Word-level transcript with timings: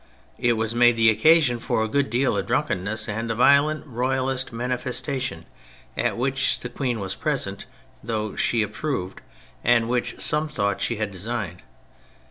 It 0.39 0.53
was 0.53 0.73
made 0.73 0.95
the 0.95 1.11
occasion 1.11 1.59
for 1.59 1.83
a 1.83 1.87
good 1.87 2.09
deal 2.09 2.35
of 2.35 2.47
drunkenness 2.47 3.07
and 3.07 3.29
a 3.29 3.35
violent 3.35 3.85
Royalist 3.85 4.51
manifestation, 4.51 5.45
at 5.95 6.17
which 6.17 6.59
the 6.61 6.69
Queen 6.69 6.99
was 6.99 7.13
present, 7.13 7.67
which 8.03 8.39
she 8.39 8.63
approved, 8.63 9.21
and 9.63 9.87
which 9.87 10.19
some 10.19 10.47
thought 10.47 10.81
she 10.81 10.95
had 10.95 11.11
designed. 11.11 11.61